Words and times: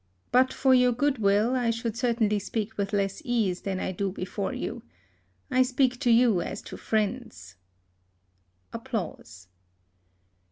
But 0.31 0.51
for 0.51 0.73
your 0.73 0.93
goodwill, 0.93 1.53
I 1.55 1.69
should 1.69 1.95
certainly 1.95 2.39
speak 2.39 2.75
with 2.75 2.91
less 2.91 3.21
ease 3.23 3.61
than 3.61 3.79
I 3.79 3.91
do 3.91 4.11
before 4.11 4.51
you. 4.51 4.81
I 5.51 5.61
speak 5.61 5.99
to 5.99 6.09
you 6.09 6.41
as 6.41 6.63
to 6.63 6.75
friends. 6.75 7.55